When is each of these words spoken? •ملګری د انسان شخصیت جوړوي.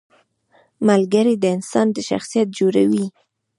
•ملګری 0.87 1.35
د 1.39 1.45
انسان 1.55 1.87
شخصیت 2.09 2.47
جوړوي. 2.59 3.05